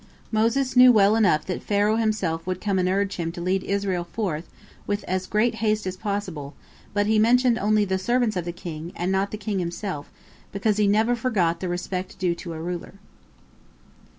[0.31, 4.03] Moses knew well enough that Pharaoh himself would come and urge him to lead Israel
[4.05, 4.49] forth
[4.87, 6.55] with as great haste as possible,
[6.91, 10.09] but he mentioned only the servants of the king, and not the king himself,
[10.51, 12.93] because he never forgot the respect due to a ruler.